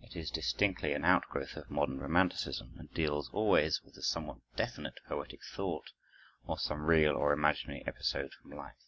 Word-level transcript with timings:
It 0.00 0.16
is 0.16 0.30
distinctly 0.30 0.94
an 0.94 1.04
outgrowth 1.04 1.56
of 1.58 1.70
modern 1.70 1.98
romanticism 1.98 2.72
and 2.78 2.90
deals 2.94 3.28
always 3.34 3.82
with 3.82 3.92
the 3.94 4.02
somewhat 4.02 4.38
definite 4.56 4.98
poetic 5.06 5.40
thought, 5.54 5.90
or 6.46 6.58
some 6.58 6.86
real 6.86 7.12
or 7.14 7.34
imaginary 7.34 7.86
episode 7.86 8.32
from 8.32 8.52
life. 8.52 8.82